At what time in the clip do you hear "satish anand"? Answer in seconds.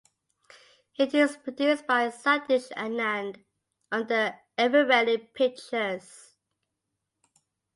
2.07-3.43